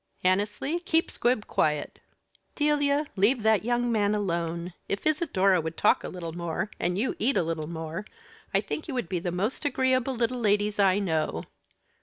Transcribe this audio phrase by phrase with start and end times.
[0.23, 1.99] "Annesley, keep Squib quiet."
[2.55, 4.73] "Delia, leave that young man alone.
[4.89, 8.07] If Isidora would talk a little more, and you eat a little more,
[8.51, 11.43] I think you would be the most agreeable little ladies I know.